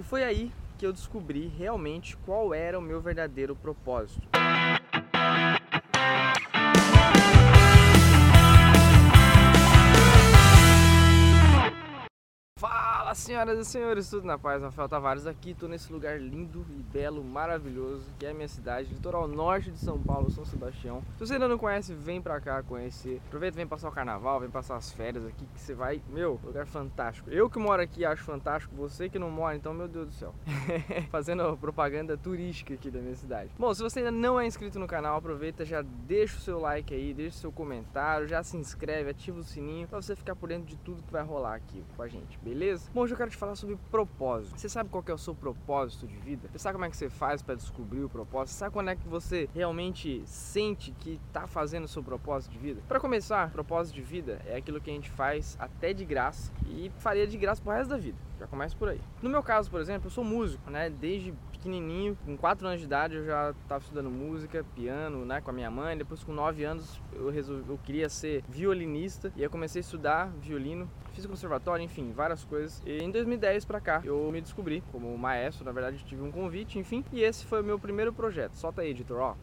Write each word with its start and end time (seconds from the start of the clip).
E 0.00 0.02
foi 0.02 0.24
aí 0.24 0.50
que 0.78 0.86
eu 0.86 0.94
descobri 0.94 1.46
realmente 1.46 2.16
qual 2.16 2.54
era 2.54 2.78
o 2.78 2.80
meu 2.80 3.02
verdadeiro 3.02 3.54
propósito. 3.54 4.26
Fala 13.10 13.16
senhoras 13.16 13.58
e 13.58 13.64
senhores, 13.64 14.08
tudo 14.08 14.24
na 14.24 14.38
paz? 14.38 14.62
Rafael 14.62 14.88
Tavares 14.88 15.26
aqui, 15.26 15.52
tô 15.52 15.66
nesse 15.66 15.92
lugar 15.92 16.20
lindo 16.20 16.64
e 16.70 16.80
belo, 16.80 17.24
maravilhoso, 17.24 18.06
que 18.16 18.24
é 18.24 18.30
a 18.30 18.34
minha 18.34 18.46
cidade, 18.46 18.94
litoral 18.94 19.26
norte 19.26 19.72
de 19.72 19.78
São 19.78 20.00
Paulo, 20.00 20.30
São 20.30 20.44
Sebastião. 20.44 21.02
Se 21.18 21.26
você 21.26 21.32
ainda 21.34 21.48
não 21.48 21.58
conhece, 21.58 21.92
vem 21.92 22.22
pra 22.22 22.40
cá 22.40 22.62
conhecer. 22.62 23.20
Aproveita, 23.26 23.56
vem 23.56 23.66
passar 23.66 23.88
o 23.88 23.92
carnaval, 23.92 24.38
vem 24.38 24.48
passar 24.48 24.76
as 24.76 24.92
férias 24.92 25.26
aqui, 25.26 25.44
que 25.44 25.60
você 25.60 25.74
vai, 25.74 26.00
meu, 26.08 26.38
lugar 26.44 26.66
fantástico. 26.66 27.28
Eu 27.30 27.50
que 27.50 27.58
moro 27.58 27.82
aqui 27.82 28.04
acho 28.04 28.22
fantástico, 28.22 28.76
você 28.76 29.08
que 29.08 29.18
não 29.18 29.28
mora, 29.28 29.56
então, 29.56 29.74
meu 29.74 29.88
Deus 29.88 30.06
do 30.06 30.14
céu. 30.14 30.32
Fazendo 31.10 31.56
propaganda 31.56 32.16
turística 32.16 32.74
aqui 32.74 32.92
da 32.92 33.00
minha 33.00 33.16
cidade. 33.16 33.50
Bom, 33.58 33.74
se 33.74 33.82
você 33.82 33.98
ainda 33.98 34.12
não 34.12 34.38
é 34.38 34.46
inscrito 34.46 34.78
no 34.78 34.86
canal, 34.86 35.16
aproveita, 35.16 35.64
já 35.64 35.82
deixa 35.82 36.36
o 36.36 36.40
seu 36.40 36.60
like 36.60 36.94
aí, 36.94 37.12
deixa 37.12 37.38
o 37.38 37.40
seu 37.40 37.50
comentário, 37.50 38.28
já 38.28 38.40
se 38.44 38.56
inscreve, 38.56 39.10
ativa 39.10 39.40
o 39.40 39.42
sininho, 39.42 39.88
pra 39.88 40.00
você 40.00 40.14
ficar 40.14 40.36
por 40.36 40.48
dentro 40.48 40.66
de 40.66 40.76
tudo 40.76 41.02
que 41.02 41.10
vai 41.10 41.24
rolar 41.24 41.56
aqui 41.56 41.82
com 41.96 42.04
a 42.04 42.06
gente, 42.06 42.38
beleza? 42.38 42.60
beleza? 42.60 42.90
Bom, 42.92 42.99
hoje 43.00 43.14
eu 43.14 43.16
quero 43.16 43.30
te 43.30 43.36
falar 43.36 43.56
sobre 43.56 43.78
propósito. 43.90 44.58
Você 44.58 44.68
sabe 44.68 44.90
qual 44.90 45.02
é 45.06 45.12
o 45.12 45.18
seu 45.18 45.34
propósito 45.34 46.06
de 46.06 46.16
vida? 46.16 46.48
Você 46.52 46.58
sabe 46.58 46.74
como 46.74 46.84
é 46.84 46.90
que 46.90 46.96
você 46.96 47.08
faz 47.08 47.40
para 47.40 47.54
descobrir 47.54 48.04
o 48.04 48.08
propósito? 48.08 48.52
Você 48.52 48.58
sabe 48.58 48.72
quando 48.72 48.90
é 48.90 48.96
que 48.96 49.08
você 49.08 49.48
realmente 49.54 50.22
sente 50.26 50.92
que 50.92 51.18
está 51.26 51.46
fazendo 51.46 51.84
o 51.84 51.88
seu 51.88 52.02
propósito 52.02 52.52
de 52.52 52.58
vida? 52.58 52.82
Para 52.86 53.00
começar, 53.00 53.50
propósito 53.50 53.94
de 53.94 54.02
vida 54.02 54.42
é 54.46 54.56
aquilo 54.56 54.80
que 54.80 54.90
a 54.90 54.94
gente 54.94 55.10
faz 55.10 55.56
até 55.58 55.92
de 55.94 56.04
graça 56.04 56.52
e 56.68 56.90
faria 56.98 57.26
de 57.26 57.38
graça 57.38 57.62
pro 57.62 57.72
resto 57.72 57.90
da 57.90 57.96
vida. 57.96 58.29
Já 58.40 58.46
começa 58.46 58.74
por 58.74 58.88
aí. 58.88 58.98
No 59.20 59.28
meu 59.28 59.42
caso, 59.42 59.70
por 59.70 59.82
exemplo, 59.82 60.06
eu 60.06 60.10
sou 60.10 60.24
músico, 60.24 60.70
né? 60.70 60.88
Desde 60.88 61.34
pequenininho, 61.52 62.16
com 62.24 62.38
4 62.38 62.66
anos 62.66 62.80
de 62.80 62.86
idade, 62.86 63.16
eu 63.16 63.26
já 63.26 63.50
estava 63.50 63.82
estudando 63.82 64.08
música, 64.08 64.64
piano, 64.74 65.26
né, 65.26 65.42
com 65.42 65.50
a 65.50 65.52
minha 65.52 65.70
mãe. 65.70 65.94
Depois, 65.94 66.24
com 66.24 66.32
9 66.32 66.64
anos, 66.64 66.98
eu 67.12 67.28
resolvi, 67.28 67.64
eu 67.68 67.78
queria 67.84 68.08
ser 68.08 68.42
violinista 68.48 69.30
e 69.36 69.42
eu 69.42 69.50
comecei 69.50 69.80
a 69.80 69.82
estudar 69.82 70.32
violino. 70.40 70.90
Fiz 71.12 71.26
conservatório, 71.26 71.84
enfim, 71.84 72.12
várias 72.12 72.42
coisas. 72.42 72.82
E 72.86 72.96
em 73.04 73.10
2010 73.10 73.66
para 73.66 73.78
cá, 73.78 74.00
eu 74.04 74.32
me 74.32 74.40
descobri 74.40 74.82
como 74.90 75.14
maestro. 75.18 75.62
Na 75.66 75.72
verdade, 75.72 76.02
tive 76.04 76.22
um 76.22 76.32
convite, 76.32 76.78
enfim. 76.78 77.04
E 77.12 77.22
esse 77.22 77.44
foi 77.44 77.60
o 77.60 77.64
meu 77.64 77.78
primeiro 77.78 78.10
projeto. 78.10 78.54
Solta 78.54 78.80
aí, 78.80 78.90
editor, 78.92 79.20
ó. 79.20 79.34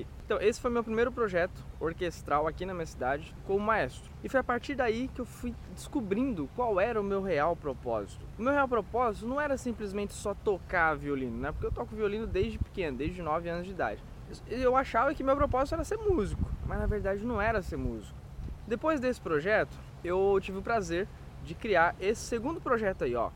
Aqui. 0.00 0.06
Então, 0.24 0.40
esse 0.40 0.60
foi 0.60 0.70
meu 0.70 0.84
primeiro 0.84 1.10
projeto 1.10 1.64
orquestral 1.78 2.46
aqui 2.46 2.64
na 2.64 2.72
minha 2.72 2.86
cidade 2.86 3.34
como 3.46 3.58
maestro. 3.60 4.10
E 4.22 4.28
foi 4.28 4.40
a 4.40 4.44
partir 4.44 4.74
daí 4.74 5.08
que 5.08 5.20
eu 5.20 5.24
fui 5.24 5.54
descobrindo 5.74 6.48
qual 6.54 6.80
era 6.80 7.00
o 7.00 7.04
meu 7.04 7.22
real 7.22 7.56
propósito. 7.56 8.24
O 8.38 8.42
meu 8.42 8.52
real 8.52 8.68
propósito 8.68 9.26
não 9.26 9.40
era 9.40 9.56
simplesmente 9.56 10.12
só 10.12 10.34
tocar 10.34 10.96
violino, 10.96 11.36
né? 11.38 11.52
Porque 11.52 11.66
eu 11.66 11.72
toco 11.72 11.94
violino 11.94 12.26
desde 12.26 12.58
pequeno, 12.58 12.96
desde 12.96 13.22
9 13.22 13.48
anos 13.48 13.66
de 13.66 13.72
idade. 13.72 14.02
Eu 14.48 14.76
achava 14.76 15.14
que 15.14 15.24
meu 15.24 15.36
propósito 15.36 15.74
era 15.74 15.84
ser 15.84 15.96
músico, 15.96 16.48
mas 16.66 16.78
na 16.78 16.86
verdade 16.86 17.24
não 17.24 17.40
era 17.40 17.62
ser 17.62 17.76
músico. 17.76 18.16
Depois 18.66 19.00
desse 19.00 19.20
projeto, 19.20 19.76
eu 20.04 20.38
tive 20.40 20.58
o 20.58 20.62
prazer 20.62 21.08
de 21.42 21.54
criar 21.54 21.96
esse 21.98 22.20
segundo 22.20 22.60
projeto 22.60 23.02
aí, 23.02 23.16
ó. 23.16 23.30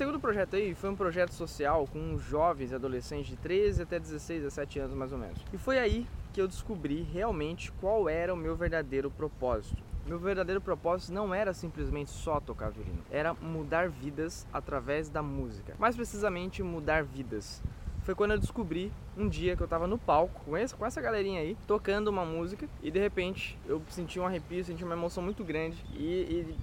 Segundo 0.00 0.18
projeto 0.18 0.56
aí 0.56 0.74
foi 0.74 0.88
um 0.88 0.96
projeto 0.96 1.34
social 1.34 1.86
com 1.92 2.16
jovens 2.16 2.72
e 2.72 2.74
adolescentes 2.74 3.26
de 3.26 3.36
13 3.36 3.82
até 3.82 3.98
16, 3.98 4.44
17 4.44 4.78
anos 4.78 4.96
mais 4.96 5.12
ou 5.12 5.18
menos. 5.18 5.38
E 5.52 5.58
foi 5.58 5.78
aí 5.78 6.06
que 6.32 6.40
eu 6.40 6.48
descobri 6.48 7.02
realmente 7.02 7.70
qual 7.72 8.08
era 8.08 8.32
o 8.32 8.36
meu 8.36 8.56
verdadeiro 8.56 9.10
propósito. 9.10 9.82
Meu 10.06 10.18
verdadeiro 10.18 10.58
propósito 10.58 11.12
não 11.12 11.34
era 11.34 11.52
simplesmente 11.52 12.10
só 12.10 12.40
tocar 12.40 12.70
violino, 12.70 13.02
era 13.10 13.34
mudar 13.34 13.90
vidas 13.90 14.46
através 14.50 15.10
da 15.10 15.22
música. 15.22 15.74
Mais 15.78 15.94
precisamente, 15.94 16.62
mudar 16.62 17.04
vidas 17.04 17.62
foi 18.02 18.14
quando 18.14 18.32
eu 18.32 18.38
descobri 18.38 18.92
um 19.16 19.28
dia 19.28 19.56
que 19.56 19.62
eu 19.62 19.68
tava 19.68 19.86
no 19.86 19.98
palco 19.98 20.40
com 20.44 20.56
essa, 20.56 20.76
com 20.76 20.86
essa 20.86 21.00
galerinha 21.00 21.40
aí, 21.40 21.56
tocando 21.66 22.08
uma 22.08 22.24
música 22.24 22.68
e 22.82 22.90
de 22.90 22.98
repente 22.98 23.58
eu 23.66 23.82
senti 23.88 24.18
um 24.18 24.26
arrepio, 24.26 24.64
senti 24.64 24.84
uma 24.84 24.94
emoção 24.94 25.22
muito 25.22 25.44
grande 25.44 25.76
e, 25.92 26.04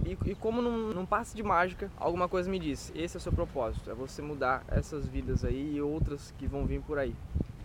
e, 0.05 0.17
e, 0.25 0.31
e 0.31 0.35
como 0.35 0.61
num, 0.61 0.93
num, 0.93 1.05
passe 1.05 1.35
de 1.35 1.43
mágica, 1.43 1.91
alguma 1.97 2.27
coisa 2.27 2.49
me 2.49 2.59
disse: 2.59 2.91
esse 2.97 3.15
é 3.15 3.19
o 3.19 3.21
seu 3.21 3.31
propósito, 3.31 3.89
é 3.89 3.93
você 3.93 4.21
mudar 4.21 4.63
essas 4.67 5.07
vidas 5.07 5.45
aí 5.45 5.75
e 5.75 5.81
outras 5.81 6.33
que 6.37 6.47
vão 6.47 6.65
vir 6.65 6.81
por 6.81 6.97
aí. 6.97 7.15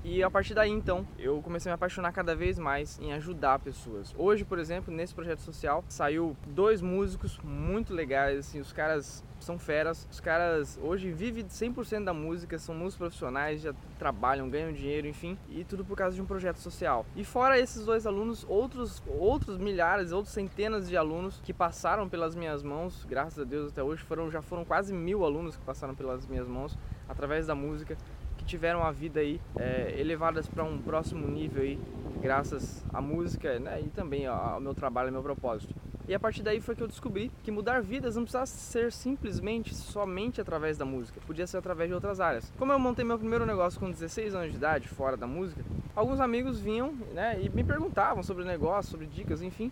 E 0.04 0.20
a 0.20 0.28
partir 0.28 0.52
daí, 0.52 0.70
então, 0.70 1.06
eu 1.16 1.40
comecei 1.42 1.70
a 1.70 1.72
me 1.72 1.74
apaixonar 1.76 2.10
cada 2.12 2.34
vez 2.34 2.58
mais 2.58 2.98
em 2.98 3.12
ajudar 3.12 3.60
pessoas. 3.60 4.12
Hoje, 4.18 4.44
por 4.44 4.58
exemplo, 4.58 4.92
nesse 4.92 5.14
projeto 5.14 5.38
social, 5.40 5.84
saiu 5.88 6.36
dois 6.48 6.82
músicos 6.82 7.38
muito 7.44 7.94
legais, 7.94 8.38
assim, 8.40 8.58
os 8.58 8.72
caras 8.72 9.22
são 9.38 9.60
feras. 9.60 10.08
Os 10.10 10.18
caras 10.18 10.78
hoje 10.82 11.12
vivem 11.12 11.44
100% 11.44 12.02
da 12.04 12.12
música, 12.12 12.58
são 12.58 12.74
músicos 12.74 12.96
profissionais, 12.96 13.60
já 13.62 13.72
trabalham, 13.96 14.50
ganham 14.50 14.72
dinheiro, 14.72 15.06
enfim, 15.06 15.38
e 15.48 15.62
tudo 15.62 15.84
por 15.84 15.96
causa 15.96 16.16
de 16.16 16.22
um 16.22 16.26
projeto 16.26 16.56
social. 16.56 17.06
E 17.14 17.24
fora 17.24 17.58
esses 17.58 17.84
dois 17.84 18.04
alunos, 18.04 18.44
outros 18.48 19.00
outros 19.06 19.56
milhares, 19.58 20.10
outros 20.10 20.34
centenas 20.34 20.88
de 20.88 20.96
alunos 20.96 21.40
que 21.44 21.52
passaram 21.52 22.08
pelas 22.08 22.34
minhas 22.34 22.62
mãos, 22.62 23.04
graças 23.04 23.38
a 23.38 23.44
Deus 23.44 23.70
até 23.70 23.82
hoje 23.82 24.02
foram 24.02 24.30
já 24.30 24.42
foram 24.42 24.64
quase 24.64 24.92
mil 24.92 25.24
alunos 25.24 25.56
que 25.56 25.62
passaram 25.64 25.94
pelas 25.94 26.26
minhas 26.26 26.48
mãos 26.48 26.76
através 27.08 27.46
da 27.46 27.54
música 27.54 27.96
que 28.42 28.48
tiveram 28.48 28.82
a 28.82 28.90
vida 28.90 29.20
aí 29.20 29.40
é, 29.56 29.94
elevadas 29.98 30.46
para 30.48 30.64
um 30.64 30.78
próximo 30.78 31.26
nível 31.26 31.62
aí, 31.62 31.78
graças 32.20 32.84
à 32.92 33.00
música 33.00 33.58
né, 33.58 33.80
e 33.80 33.88
também 33.88 34.26
ao 34.26 34.60
meu 34.60 34.74
trabalho, 34.74 35.08
ao 35.08 35.12
meu 35.12 35.22
propósito. 35.22 35.74
E 36.08 36.14
a 36.14 36.18
partir 36.18 36.42
daí 36.42 36.60
foi 36.60 36.74
que 36.74 36.82
eu 36.82 36.88
descobri 36.88 37.30
que 37.44 37.50
mudar 37.52 37.80
vidas 37.80 38.16
não 38.16 38.24
precisava 38.24 38.46
ser 38.46 38.90
simplesmente 38.90 39.72
somente 39.72 40.40
através 40.40 40.76
da 40.76 40.84
música, 40.84 41.20
podia 41.26 41.46
ser 41.46 41.58
através 41.58 41.88
de 41.88 41.94
outras 41.94 42.18
áreas. 42.18 42.52
Como 42.58 42.72
eu 42.72 42.78
montei 42.78 43.04
meu 43.04 43.18
primeiro 43.18 43.46
negócio 43.46 43.78
com 43.78 43.90
16 43.90 44.34
anos 44.34 44.50
de 44.50 44.56
idade, 44.56 44.88
fora 44.88 45.16
da 45.16 45.26
música, 45.26 45.64
alguns 45.94 46.18
amigos 46.18 46.58
vinham 46.58 46.92
né, 47.14 47.40
e 47.40 47.48
me 47.48 47.62
perguntavam 47.62 48.22
sobre 48.22 48.42
o 48.42 48.46
negócio, 48.46 48.90
sobre 48.90 49.06
dicas, 49.06 49.40
enfim. 49.40 49.70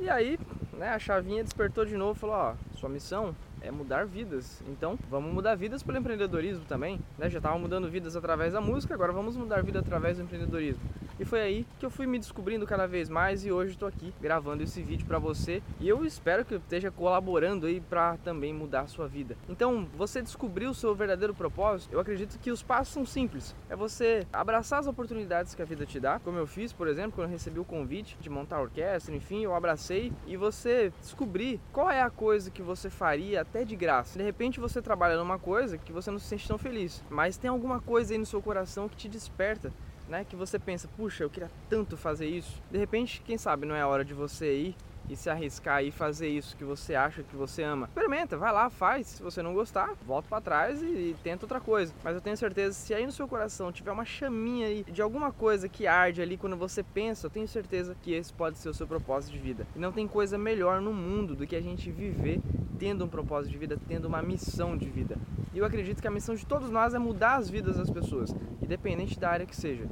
E 0.00 0.10
aí 0.10 0.36
né, 0.72 0.88
a 0.88 0.98
chavinha 0.98 1.44
despertou 1.44 1.84
de 1.84 1.96
novo 1.96 2.18
falou: 2.18 2.36
Ó, 2.36 2.54
sua 2.76 2.88
missão 2.88 3.34
é 3.60 3.70
mudar 3.70 4.06
vidas. 4.06 4.62
Então, 4.68 4.98
vamos 5.08 5.32
mudar 5.32 5.54
vidas 5.54 5.82
pelo 5.82 5.98
empreendedorismo 5.98 6.64
também. 6.64 6.98
Né? 7.18 7.30
Já 7.30 7.38
estava 7.38 7.58
mudando 7.58 7.88
vidas 7.88 8.16
através 8.16 8.52
da 8.52 8.60
música, 8.60 8.94
agora 8.94 9.12
vamos 9.12 9.36
mudar 9.36 9.62
vida 9.62 9.78
através 9.78 10.16
do 10.16 10.24
empreendedorismo. 10.24 10.82
E 11.18 11.24
foi 11.24 11.40
aí 11.40 11.66
que 11.78 11.86
eu 11.86 11.90
fui 11.90 12.06
me 12.06 12.18
descobrindo 12.18 12.66
cada 12.66 12.86
vez 12.86 13.08
mais 13.08 13.44
e 13.44 13.52
hoje 13.52 13.72
estou 13.72 13.88
aqui 13.88 14.12
gravando 14.20 14.62
esse 14.62 14.82
vídeo 14.82 15.06
para 15.06 15.18
você 15.18 15.62
e 15.80 15.88
eu 15.88 16.04
espero 16.04 16.44
que 16.44 16.54
esteja 16.54 16.90
colaborando 16.90 17.66
aí 17.66 17.80
para 17.80 18.16
também 18.18 18.52
mudar 18.52 18.82
a 18.82 18.86
sua 18.86 19.06
vida. 19.06 19.36
Então, 19.48 19.86
você 19.96 20.22
descobriu 20.22 20.70
o 20.70 20.74
seu 20.74 20.94
verdadeiro 20.94 21.34
propósito? 21.34 21.92
Eu 21.92 22.00
acredito 22.00 22.38
que 22.38 22.50
os 22.50 22.62
passos 22.62 22.94
são 22.94 23.04
simples. 23.04 23.54
É 23.68 23.76
você 23.76 24.26
abraçar 24.32 24.80
as 24.80 24.86
oportunidades 24.86 25.54
que 25.54 25.62
a 25.62 25.64
vida 25.64 25.84
te 25.84 26.00
dá, 26.00 26.18
como 26.18 26.38
eu 26.38 26.46
fiz, 26.46 26.72
por 26.72 26.88
exemplo, 26.88 27.12
quando 27.12 27.26
eu 27.26 27.32
recebi 27.32 27.58
o 27.58 27.64
convite 27.64 28.16
de 28.20 28.30
montar 28.30 28.56
a 28.56 28.62
orquestra, 28.62 29.14
enfim, 29.14 29.42
eu 29.42 29.54
abracei 29.54 30.12
e 30.26 30.36
você 30.36 30.92
descobrir 31.00 31.60
qual 31.72 31.90
é 31.90 32.02
a 32.02 32.10
coisa 32.10 32.50
que 32.50 32.62
você 32.62 32.88
faria 32.88 33.42
até 33.42 33.64
de 33.64 33.76
graça. 33.76 34.18
De 34.18 34.24
repente 34.24 34.60
você 34.60 34.80
trabalha 34.80 35.16
numa 35.16 35.38
coisa 35.38 35.78
que 35.78 35.92
você 35.92 36.10
não 36.10 36.18
se 36.18 36.26
sente 36.26 36.48
tão 36.48 36.58
feliz, 36.58 37.04
mas 37.10 37.36
tem 37.36 37.50
alguma 37.50 37.80
coisa 37.80 38.14
aí 38.14 38.18
no 38.18 38.26
seu 38.26 38.40
coração 38.40 38.88
que 38.88 38.96
te 38.96 39.08
desperta 39.08 39.72
né, 40.12 40.26
que 40.28 40.36
você 40.36 40.58
pensa, 40.58 40.86
puxa, 40.94 41.24
eu 41.24 41.30
queria 41.30 41.50
tanto 41.70 41.96
fazer 41.96 42.26
isso. 42.26 42.62
De 42.70 42.76
repente, 42.76 43.22
quem 43.24 43.38
sabe 43.38 43.64
não 43.64 43.74
é 43.74 43.80
a 43.80 43.88
hora 43.88 44.04
de 44.04 44.12
você 44.12 44.54
ir 44.54 44.76
e 45.08 45.16
se 45.16 45.30
arriscar 45.30 45.82
e 45.82 45.90
fazer 45.90 46.28
isso 46.28 46.54
que 46.54 46.64
você 46.64 46.94
acha 46.94 47.22
que 47.22 47.34
você 47.34 47.62
ama. 47.62 47.86
Experimenta, 47.86 48.36
vai 48.36 48.52
lá, 48.52 48.68
faz. 48.68 49.06
Se 49.06 49.22
você 49.22 49.42
não 49.42 49.54
gostar, 49.54 49.94
volta 50.06 50.28
para 50.28 50.40
trás 50.42 50.82
e, 50.82 50.86
e, 50.86 51.16
tenta 51.24 51.46
outra 51.46 51.60
coisa. 51.60 51.94
Mas 52.04 52.14
eu 52.14 52.20
tenho 52.20 52.36
certeza, 52.36 52.74
se 52.74 52.92
aí 52.92 53.06
no 53.06 53.10
seu 53.10 53.26
coração 53.26 53.72
tiver 53.72 53.90
uma 53.90 54.04
chaminha 54.04 54.84
de 54.84 55.00
alguma 55.00 55.32
coisa 55.32 55.66
que 55.66 55.86
arde 55.86 56.20
ali 56.20 56.36
quando 56.36 56.56
você 56.58 56.82
pensa, 56.82 57.26
eu 57.26 57.30
tenho 57.30 57.48
certeza 57.48 57.96
que 58.02 58.12
esse 58.12 58.32
pode 58.34 58.58
ser 58.58 58.68
o 58.68 58.74
seu 58.74 58.86
propósito 58.86 59.32
de 59.32 59.38
vida. 59.38 59.66
E 59.74 59.78
não 59.78 59.92
tem 59.92 60.06
coisa 60.06 60.36
melhor 60.36 60.82
no 60.82 60.92
mundo 60.92 61.34
do 61.34 61.46
que 61.46 61.56
a 61.56 61.62
gente 61.62 61.90
viver 61.90 62.38
tendo 62.78 63.04
um 63.04 63.08
propósito 63.08 63.52
de 63.52 63.58
vida, 63.58 63.78
tendo 63.88 64.06
uma 64.06 64.20
missão 64.20 64.76
de 64.76 64.90
vida. 64.90 65.16
E 65.52 65.58
eu 65.58 65.64
acredito 65.64 66.00
que 66.00 66.08
a 66.08 66.10
missão 66.10 66.34
de 66.34 66.46
todos 66.46 66.70
nós 66.70 66.94
é 66.94 66.98
mudar 66.98 67.36
as 67.36 67.50
vidas 67.50 67.76
das 67.76 67.90
pessoas, 67.90 68.34
independente 68.62 69.18
da 69.18 69.30
área 69.30 69.46
que 69.46 69.54
seja. 69.54 69.84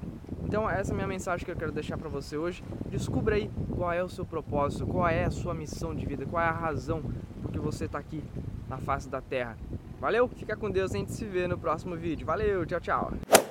Então 0.45 0.69
essa 0.69 0.91
é 0.91 0.93
a 0.93 0.97
minha 0.97 1.07
mensagem 1.07 1.45
que 1.45 1.51
eu 1.53 1.57
quero 1.57 1.73
deixar 1.73 1.99
para 1.99 2.09
você 2.09 2.37
hoje. 2.37 2.63
Descubra 2.89 3.37
aí 3.37 3.51
qual 3.77 3.93
é 3.93 4.03
o 4.03 4.09
seu 4.09 4.25
propósito, 4.25 4.87
qual 4.87 5.07
é 5.07 5.25
a 5.25 5.31
sua 5.31 5.55
missão 5.55 5.95
de 5.95 6.07
vida, 6.07 6.27
qual 6.27 6.43
é 6.43 6.49
a 6.49 6.53
razão 6.53 7.03
por 7.43 7.53
que 7.53 7.59
você 7.59 7.85
está 7.85 7.99
aqui 7.99 8.23
na 8.69 8.79
face 8.79 9.09
da 9.09 9.21
Terra. 9.21 9.57
Valeu? 10.01 10.29
Fica 10.29 10.57
com 10.57 10.71
Deus, 10.71 10.95
a 10.95 10.99
gente 10.99 11.13
se 11.13 11.25
vê 11.25 11.47
no 11.47 11.59
próximo 11.59 11.95
vídeo. 11.97 12.27
Valeu, 12.27 12.65
tchau, 12.65 12.81
tchau. 12.81 13.50